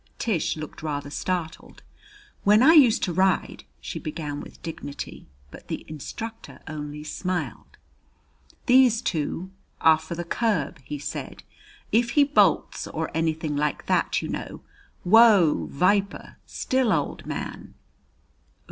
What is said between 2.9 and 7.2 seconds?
to ride" she began with dignity. But the instructor only